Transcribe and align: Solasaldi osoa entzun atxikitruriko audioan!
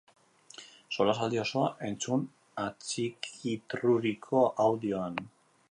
Solasaldi 0.95 1.41
osoa 1.41 1.67
entzun 1.89 2.23
atxikitruriko 2.65 4.45
audioan! 4.67 5.25